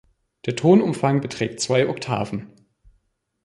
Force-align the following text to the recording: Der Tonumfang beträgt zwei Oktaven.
Der 0.47 0.55
Tonumfang 0.55 1.21
beträgt 1.21 1.59
zwei 1.59 1.87
Oktaven. 1.87 2.51